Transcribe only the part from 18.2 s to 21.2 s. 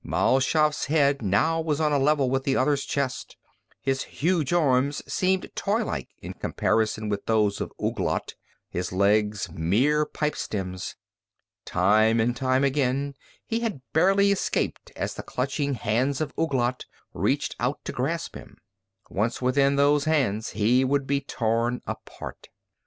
him. Once within those hands he would